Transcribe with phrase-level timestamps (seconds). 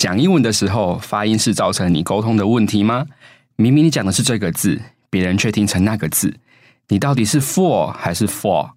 [0.00, 3.04] 讲英文的时候，发音是造成你沟通的问题吗？
[3.56, 4.80] 明明你讲的是这个字，
[5.10, 6.34] 别人却听成那个字，
[6.88, 8.70] 你到底是 for 还是 for？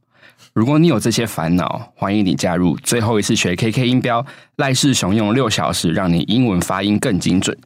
[0.52, 4.26] 如果你有这些烦恼，欢迎你加入最后一次学 KK 音标，
[4.58, 7.58] 赖世雄用六小时让你英文发音更精准。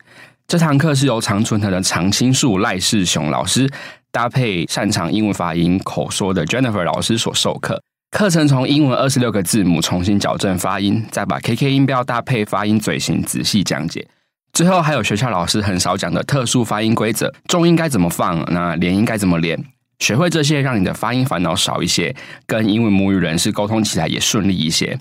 [0.47, 3.67] 这堂课是由常春藤的常青树赖世雄老师
[4.11, 7.81] 搭配擅长英文发音口说的 Jennifer 老师所授课。
[8.09, 14.07] 课程从英文二十六个字母重新矫正发音，再把 KK 音标搭配发音嘴型仔细讲解。
[14.53, 19.61] 最后还有学校老师很少讲的特殊发音规则，重音该怎么放，那连音该怎么连。
[19.99, 24.97] 学会这些，让你的发音烦恼少一些，跟英文母语人士沟通起来也顺利一些。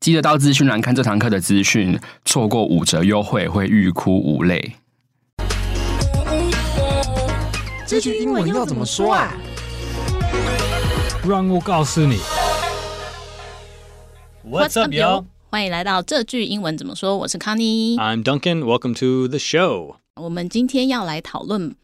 [0.00, 4.72] 记得到资讯栏看这堂课的资讯，错过五折优惠会欲哭无泪。
[7.86, 9.32] 这句英文要怎么说啊？
[11.26, 12.18] 让我告诉你。
[14.54, 15.26] What's up, yo？
[15.50, 17.16] 欢迎来到这句英文怎么说？
[17.16, 17.96] 我是康妮。
[17.96, 18.60] I'm Duncan.
[18.60, 19.96] Welcome to the show.
[20.14, 21.74] 我们今天要来讨论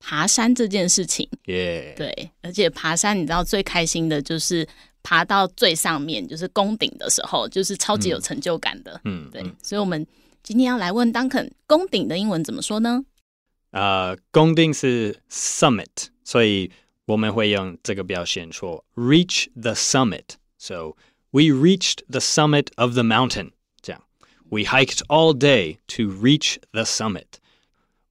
[0.00, 1.28] 爬山这件事情。
[1.44, 1.94] Yeah.
[1.94, 4.66] 对，而且爬山，你知道最开心的就是
[5.02, 8.98] 爬到最上面，就是攻顶的时候，就是超级有成就感的。
[9.04, 9.42] 嗯，对。
[9.62, 10.06] 所以，我们
[10.42, 13.04] 今天要来问 Duncan，攻顶的英文怎么说呢？
[13.72, 16.72] 呃，攻顶是 summit，所以。
[17.04, 20.24] 我们会用这个表现说 reach the summit.
[20.58, 20.96] So
[21.31, 23.51] we reached the summit of the mountain.
[23.81, 24.01] 这样，
[24.49, 27.25] we hiked all day to reach the summit.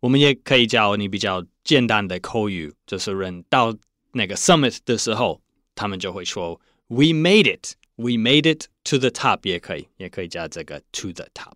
[0.00, 3.77] 我们也可以教你比较简单的口语，就是人到
[4.12, 5.41] 那个 summit 的时候，
[5.75, 7.75] 他们就会说 we made it.
[7.97, 9.41] We made it to the top.
[9.42, 11.55] 也可以，也可以加这个 to the top.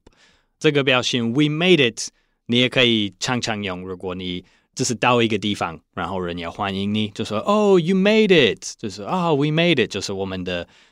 [0.58, 2.08] 这个表现 we made it，
[2.46, 4.44] 你也可以常常用，如果你。
[4.74, 10.87] 就是到一个地方，然后人要欢迎你，就说 “Oh, you made it”，就是啊、oh,，“We made it”，就是我们的旅行结束的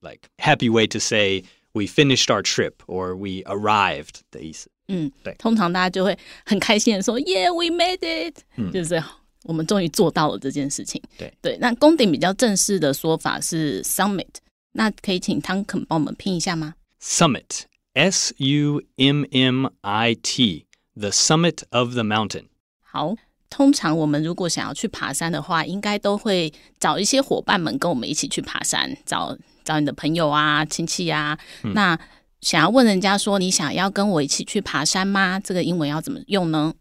[0.00, 4.70] ，like happy way to say we finished our trip or we arrived 的意思。
[4.88, 9.02] 嗯，对，通常大家就会很开心的说 “Yeah, we made it”，、嗯、就是
[9.44, 11.02] 我们终于做到了这件事情。
[11.18, 14.26] 对对，那攻顶比较正式的说法是 “summit”，
[14.72, 16.74] 那可以请汤肯帮我们拼一下吗？
[17.02, 22.46] Summit，S U M M I T。The summit of the mountain。
[22.80, 23.14] 好，
[23.53, 31.37] 通常我们如果想要去爬山的话，应该都会找一些伙伴们跟我们一起去爬山，找找你的朋友啊、亲戚啊。
[31.63, 31.99] 嗯、那
[32.41, 35.39] 想要问人家说，你想要跟我一起去爬山吗？
[35.39, 36.73] 这个英文要怎么用呢？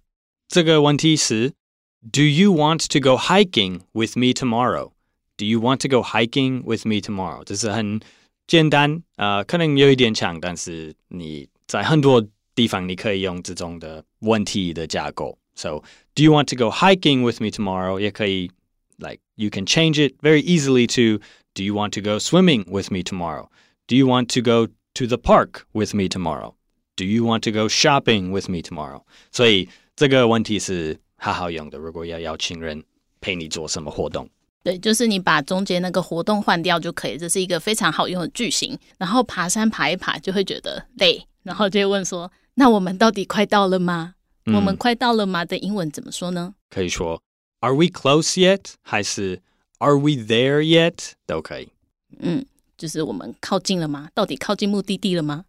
[0.49, 1.53] 这个问题是
[2.11, 4.93] ，Do you want to go hiking with me tomorrow?
[5.37, 7.45] Do you want to go hiking with me tomorrow?
[7.45, 8.01] 这是很
[8.47, 12.27] 简单，呃，可能有一点长，但是你在很多。
[12.55, 15.39] 地方你可以用这种的问题的架构。
[15.56, 15.82] So,
[16.16, 18.00] do you want to go hiking with me tomorrow?
[18.00, 18.52] 也可以，
[18.98, 21.24] like you can change it very easily to
[21.58, 23.50] Do you want to go swimming with me tomorrow?
[23.88, 26.54] Do you want to go to the park with me tomorrow?
[26.96, 29.02] Do you want to go shopping with me tomorrow?
[29.32, 31.80] 所以这个问题是好好用的。
[31.80, 32.84] 如果要邀请人
[33.20, 34.30] 陪你做什么活动，
[34.64, 37.18] 对，就是你把中间那个活动换掉就可以。
[37.18, 38.78] 这是一个非常好用的句型。
[39.00, 42.32] 然后爬山爬一爬就会觉得累，然后就会问说。
[42.54, 44.14] 那我们到底快到了吗？
[44.45, 46.55] 嗯、我们快到了吗的英文怎么说呢？
[46.69, 47.23] 可以说
[47.61, 48.73] Are we close yet？
[48.83, 49.41] 还是
[49.79, 51.13] Are we there yet？
[51.27, 51.69] 都可以。
[52.19, 52.45] 嗯，
[52.77, 54.09] 就是我们靠近了吗？
[54.15, 55.45] 到底靠近目的地了吗？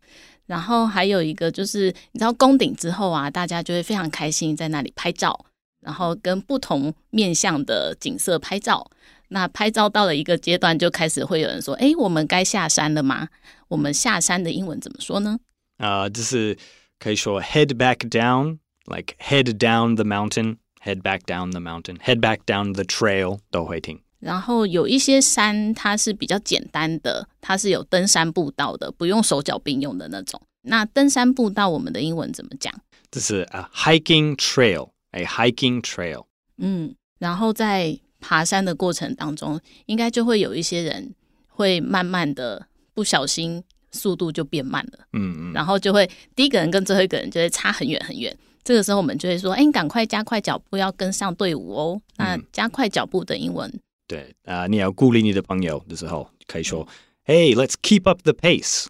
[0.46, 5.44] 然后还有一个就是，你知道攻顶之后啊，大家就会非常开心，在那里拍照，
[5.82, 8.92] 然后跟不同面向的景色拍照。
[9.30, 13.30] 那拍照到了一个阶段，就开始会有人说：“哎，我们该下山了吗？”
[13.70, 15.40] 我们下山的英文怎么说呢？
[15.78, 16.56] 啊、uh，就是。
[17.00, 22.40] 可以说 head back down, like head down the mountain, head back down the mountain, head back
[22.46, 24.00] down the trail 都会听。
[24.20, 30.42] 然后有一些山它是比较简单的，它是有登山步道的，不用手脚并用的那种。
[30.62, 32.74] 那登山步道我们的英文怎么讲？
[33.12, 36.26] 这是 a hiking trail, a hiking trail。
[36.58, 41.14] 嗯，然后在爬山的过程当中，应该就会有一些人
[41.48, 43.64] 会慢慢的不小心。
[43.96, 48.36] 速度就变慢了，嗯嗯，然后就会第一个人跟最后一个人就会差很远很远。
[48.64, 56.88] 这个时候我们就会说：“哎，你赶快加快脚步，要跟上队伍哦。”那加快脚步的英文，嗯、对啊、呃，你要鼓励你的朋友的时候，可以说
[57.26, 58.86] ：“Hey, let's keep up the pace.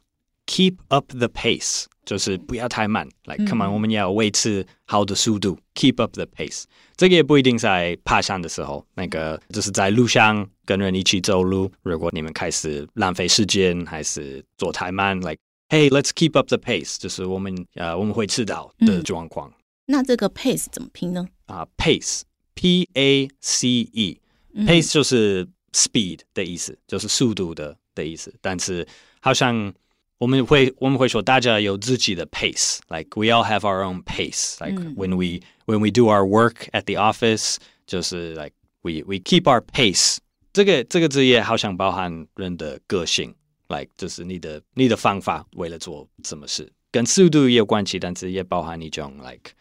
[0.46, 3.08] Keep up the pace，就是不要太慢。
[3.26, 5.58] 来、like, come on，、嗯、我们要维持好的速度。
[5.76, 6.64] Keep up the pace。
[6.96, 15.36] 这个也不一定在爬山的时候，那个就是在路上。”跟人一起走路，如果你们开始浪费时间，还是走太慢，like
[15.68, 19.50] hey let's keep up the pace，就是我们呃我们会迟到的状况。
[19.50, 19.54] 嗯、
[19.86, 21.28] 那这个 pace 怎么拼呢？
[21.46, 28.34] 啊、uh,，pace，p a c e，pace、嗯、就是 speed 的意思，就是速度的的意思。
[28.42, 28.88] 但是
[29.20, 29.74] 好像
[30.20, 36.96] 我们会我们会说大家有自己的 pace，like we all have our own pace，like、嗯、when we when we do our work at the
[36.96, 38.54] office，就是 like
[38.84, 40.18] we we keep our pace。
[40.54, 43.36] 这个这个字也好像包含人的个性
[43.68, 49.52] ，like 就是你的你的方法为了做什么事，跟速度也有关系，但是也包含一种 like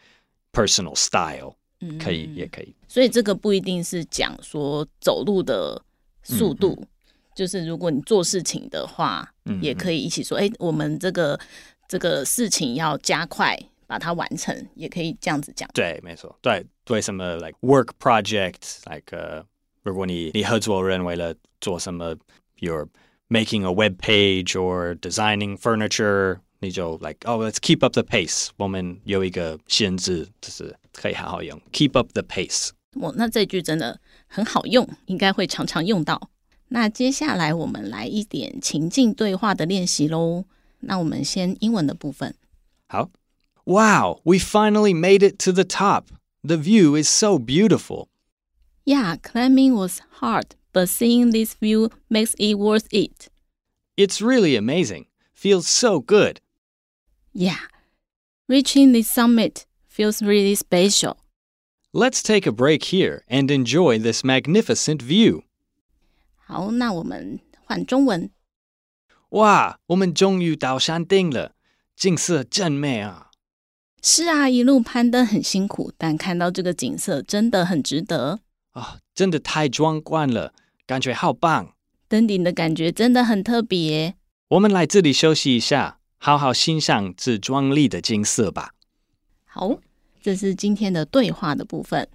[0.53, 2.73] personal style，嗯，可以也可以。
[2.87, 5.81] 所以这个不一定是讲说走路的
[6.23, 6.81] 速度。
[7.35, 11.39] 就是如果你做事情的话，嗯、也可以一起说，哎，我们这个
[11.87, 13.57] 这个事情要加快
[13.87, 15.67] 把它完成，也可以这样子讲。
[15.73, 19.43] 对，没错，对，对什么 like work project，like、uh,
[19.81, 22.15] 如果你你合作人为了做什么
[22.59, 22.87] ，you're
[23.29, 31.92] making a web page or designing furniture，你就 like oh let's keep up the pace，我们有一个限制，就是可以好好用 keep
[31.92, 32.70] up the pace。
[32.94, 36.30] 我那这句真的很好用，应该会常常用到。
[36.68, 40.44] 那接下来我们来一点情境对话的练习喽。
[40.80, 42.34] 那我们先英文的部分。
[42.88, 43.10] 好，
[43.64, 46.04] Wow, we finally made it to the top.
[46.42, 48.08] The view is so beautiful.
[48.84, 53.28] Yeah, climbing was hard, but seeing this view makes it worth it.
[53.96, 55.06] It's really amazing.
[55.34, 56.40] Feels so good.
[57.32, 57.68] Yeah,
[58.48, 61.16] reaching the summit feels really special.
[61.92, 65.42] Let's take a break here and enjoy this magnificent view.
[66.36, 68.30] 好，那我们换中文。
[69.30, 71.52] 哇，我们终于到山顶了，
[71.96, 73.30] 景色真美啊！
[74.02, 78.40] 是啊，一路攀登很辛苦，但看到这个景色真的很值得
[78.72, 79.00] 啊、哦！
[79.14, 80.54] 真的太壮观了，
[80.86, 81.74] 感觉好棒！
[82.08, 84.14] 登顶的感觉真的很特别。
[84.48, 88.71] 我们来这里休息一下， 好好欣赏这壮丽的景色吧。
[89.43, 89.77] 好，
[90.21, 92.07] 这是今天的对话的部分，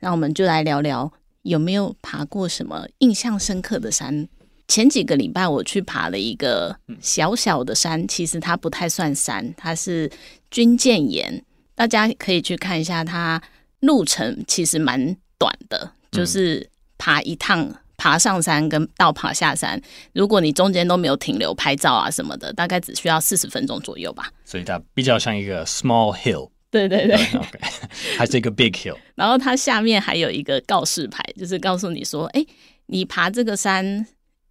[0.00, 1.12] 那我们就来聊聊。
[1.42, 4.28] 有没有爬过什么印象深刻的山？
[4.66, 10.10] 前几个礼拜我去爬了一个小小的山，其实它不太算山，它是
[10.50, 11.44] 军舰岩。
[11.76, 13.40] 大家可以去看一下，它
[13.78, 16.68] 路程其实蛮短的，就是
[16.98, 19.80] 爬一趟，爬上山跟到爬下山，
[20.12, 24.28] 如果你中间都没有停留拍照啊什么的，大概只需要四十分钟左右吧。
[24.44, 26.50] 所以它比较像一个 small hill。
[26.68, 27.60] 对对对，OK，
[28.18, 28.96] 还是一个 big hill。
[29.14, 32.44] 然后它下面还有一个告示牌，就是告诉你说，哎，
[32.86, 34.04] 你爬这个山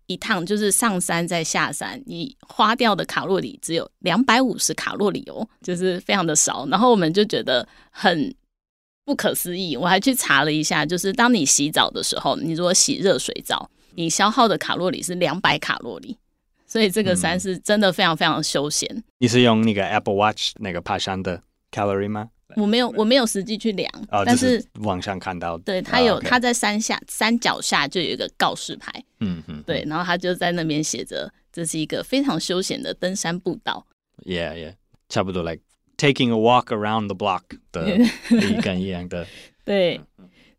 [0.06, 6.66] 一趟，就是上山再下山，你花掉的卡路里只有两百五十卡路里哦，就是非常的少。
[6.68, 8.34] 然后我们就觉得很
[9.12, 16.18] 不可思议，我还去查了一下，就是当你洗澡的时候，你如果洗热水澡，你消耗的卡路里是两百卡路里，
[16.66, 18.90] 所以这个山是真的非常非常休闲。
[18.96, 19.04] 嗯。
[19.18, 21.44] 你是用那个 Apple Watch 那个爬山的
[21.74, 22.30] ？calorie 吗？
[22.56, 33.86] 我没有，我没有实际去量，哦、但是网上看到，对，它有，它、哦 okay、在山下山脚下就有一个告示牌，嗯嗯，对，然后他就在那边写着，这是一个非常休闲的登山步道。
[34.24, 34.76] Yeah, yeah，
[35.10, 35.62] 差不多 like
[36.02, 37.98] taking a walk around the block 的
[38.30, 39.28] 一跟一样的。
[39.64, 40.02] 对，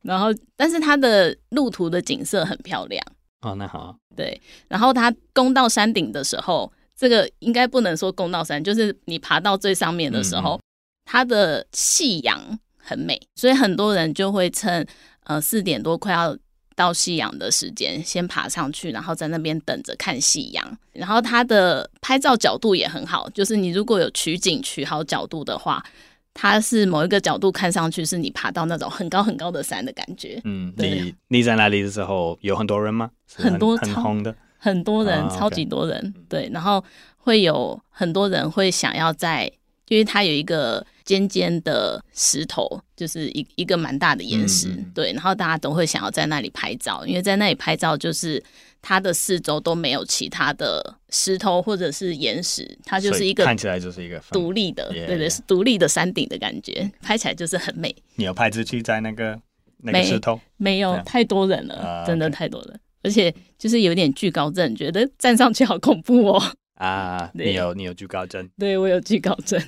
[0.03, 3.05] 然后但是它的路途的景色很漂亮。
[3.41, 3.97] 哦，那好。
[4.15, 10.55] 对，然后它攻到山顶的时候，这个应该不能说攻到山，就是你爬到最上面的时候。
[10.57, 10.63] 嗯嗯
[11.05, 14.87] 它的夕阳很美，所以很多人就会趁
[15.25, 16.35] 呃四点多快要
[16.83, 20.79] 到夕阳的时间，先爬上去，然后在那边等着看夕阳。
[20.93, 25.83] 然后它的拍照角度也很好，就是你如果有取景取好角度的话，
[26.35, 30.41] 它是某一个角度看上去是你爬到那种很高很高的山的感觉。
[30.45, 33.11] 嗯，你你在那里的时候有很多人吗？
[33.37, 36.15] 很，很多很红的，很多人，超级多人。
[36.29, 36.83] 对，然后
[37.17, 39.51] 会有很多人会想要在，
[39.93, 40.85] 因为它有一个。
[41.05, 48.41] 尖尖的石头，就是一一个蛮大的岩石，嗯，对，然后大家都会想要在那里拍照，因为在那里拍照就是
[48.81, 57.93] 它的四周都没有其他的石头或者是岩石，它就是一个看起来就是一个独立的，对对，是独立的山顶的感觉，拍起来就是很美。
[58.15, 59.37] 你有拍自己在那个
[59.79, 60.41] 那个石头？
[60.57, 66.41] 没有，太多人了，真的太多人，而且就是有点惧高症，觉得站上去好恐怖哦。
[66.83, 68.49] 啊， 你有你有惧高症？
[68.59, 69.63] 对，我有惧高症。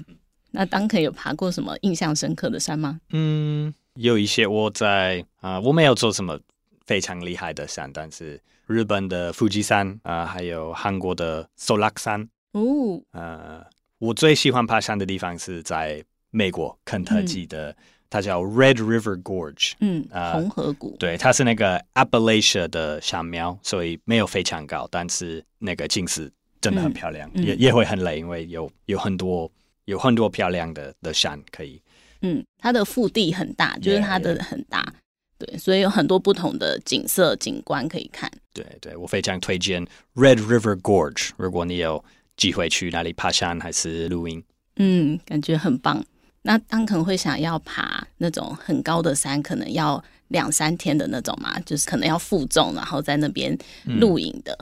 [0.51, 3.01] 那 Duncan 有爬过什么印象深刻的山吗？
[3.11, 6.39] 嗯，有一些我在啊、呃，我没有做什么
[6.85, 12.29] 非常厉害的山，但是日本的富士山啊、呃，还有韩国的索拉克山。
[12.53, 13.65] 哦，呃，
[13.99, 17.77] 我最喜欢爬山的地方是在美国肯特基的，嗯、
[18.11, 26.31] 它叫 Red River Gorge，嗯，呃、红河谷，对，它是那个 Appalachia 的山苗，所以没有非常高，但是那个景色
[26.65, 29.51] 真的很漂亮，嗯、也也会很累，因为有有很多。
[29.87, 31.79] 有很多漂亮的的山可以，
[32.23, 35.47] 嗯，它的腹地很大，就是它的很大，yeah, yeah.
[35.47, 38.33] 对，所以有很多不同的景色景观可以看。
[38.55, 42.03] 对对，我非常推荐 Red River Gorge，如果你有
[42.35, 44.43] 机会去那里爬山还是露营。
[44.77, 46.03] 嗯，感觉很棒。
[46.41, 53.55] 那当可能会想要爬那种很高的山，可能要两三天的那种嘛，就是可能要负重，然后在那边
[53.85, 54.59] 露营的。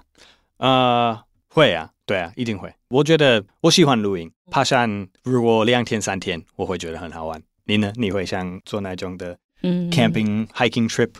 [0.56, 1.16] 呃，
[1.46, 2.72] 会啊，对啊，一定会。
[2.88, 7.42] 我觉得我喜欢露营，爬山如果两天三天，我会觉得很好玩。
[7.64, 7.92] 你呢？
[7.96, 11.10] 你会想做那种的嗯 camping hiking trip？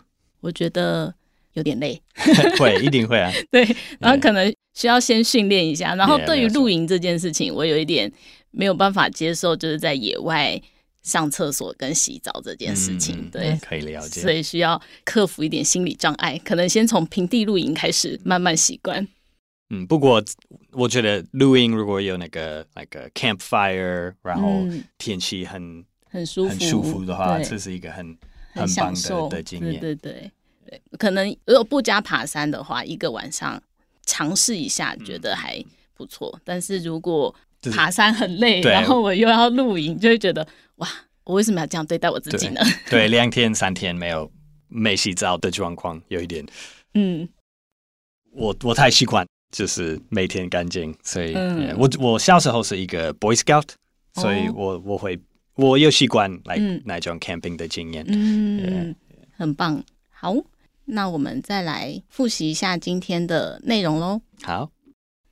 [0.41, 1.15] 我觉得
[1.53, 2.01] 有点累，
[2.59, 3.31] 会一定会啊。
[3.51, 3.65] 对，
[4.01, 5.95] 然后可能需要先训练一下。
[5.95, 8.13] 然后对于露营这件事情，我有一点。
[8.55, 10.61] 没有办法接受，就是在野外
[11.03, 19.09] 上厕所跟洗澡这件事情，嗯、对，可以了解，所以需要克服一点心理障碍，可能先从平地露营开始，慢慢习惯。
[19.73, 20.23] 嗯，不过
[20.71, 24.65] 我觉得露营如果有那个那个 campfire，然后
[24.99, 28.07] 天气很、嗯、很舒服很舒服的话，这是一个很
[28.53, 29.81] 很棒的的经验。
[29.81, 30.33] 对对对。
[30.65, 33.61] 对，可能如果不加爬山的话，一个晚上
[34.07, 35.63] 尝试一下，觉得还
[35.95, 36.31] 不错。
[36.37, 37.35] 嗯、但是如果
[37.73, 40.89] 爬山很累，然后我又要露营，就会觉得哇，
[41.25, 42.61] 我为什么要这样对待我自己呢？
[42.89, 44.31] 对，两天三天没有
[44.69, 46.47] 没洗澡的状况，有一点，
[46.95, 47.29] 嗯，
[48.31, 53.69] 我我太习惯就是每天干净，所以、嗯、我我小时候是一个 Boy Scout，
[54.15, 55.21] 所以我我会
[55.55, 58.97] 我有习惯来那种 camping 的经验，嗯.
[59.37, 59.85] 很棒。
[60.11, 60.35] 好，
[60.87, 64.21] 那我们再来复习一下今天的内容喽。
[64.43, 64.73] 好。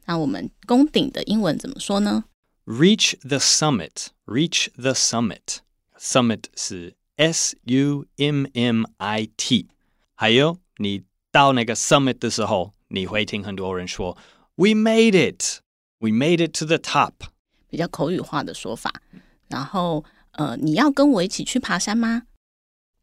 [0.07, 2.25] 那我们攻顶的英文怎么说呢
[2.67, 4.09] ？Reach the summit.
[4.27, 5.59] Reach the summit.
[5.97, 9.69] Summit 是 S U M M I T。
[10.17, 14.18] 还有，你到那个 summit 的时候，你会听很多人说
[14.56, 15.62] "We made it.
[16.00, 17.14] We made it to the top."
[17.70, 18.92] 比较口语化的说法。
[19.48, 22.24] 然后，呃，你要跟我一起去爬山吗？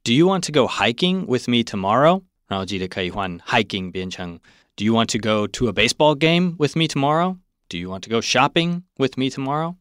[0.04, 2.22] Do you want to go hiking with me tomorrow?
[2.48, 4.38] 然后记得可以换 hiking 变成
[4.74, 7.36] Do you want to go to a baseball game with me tomorrow?
[7.68, 9.76] Do you want to go shopping with me tomorrow?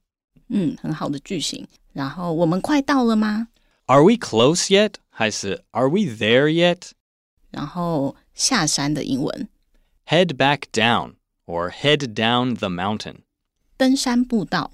[0.50, 1.68] 嗯，很好的句型。
[1.94, 3.48] 然后我们快到了吗？
[3.88, 4.96] Are we close yet?
[5.10, 6.92] 还是 Are we there yet?
[7.50, 9.50] 然后下山的英文
[10.08, 13.24] ，Head back down or head down the mountain.
[13.78, 14.72] 登山步道，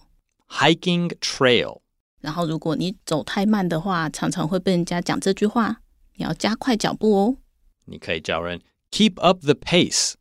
[0.49, 1.81] Hiking trail.
[2.19, 5.81] 然后如果你走太慢的话，常常会被人家讲这句话，
[6.15, 7.37] 你要加快脚步哦。
[7.85, 8.61] 你可以叫人。
[8.91, 10.13] Keep up the pace.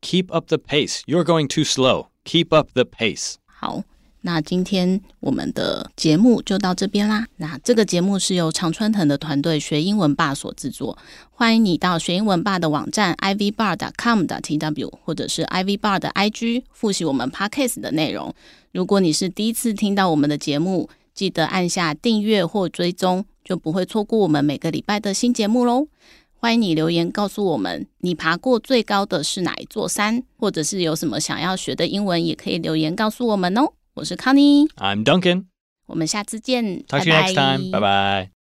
[0.00, 1.00] Keep up the pace.
[1.06, 2.08] You're going too slow.
[2.24, 3.34] Keep up the pace.
[3.46, 3.82] 好，
[4.23, 7.25] 那今天我们的节目就到这边啦。
[7.37, 10.97] 那这个节目是由常春藤的团队学英文吧所制作。
[11.31, 18.33] 欢迎你到学英文吧的网站 ivbar.com.tw 或者是 ivbar 的 IG 复习我们 podcast 的内容。
[18.71, 25.87] 如果你是第一次听到我们的节目，记得按下订阅或追踪，就不会错过我们每个礼拜的新节目喽。
[26.35, 33.73] 欢迎你留言告诉我们，你爬过最高的是哪一座山，或者是有什么想要学的英文，也可以留言告诉我们哦。
[33.93, 35.45] 我是 Connie，I'm Duncan，
[35.85, 38.40] 我们下次见，Talk to you next time，拜拜。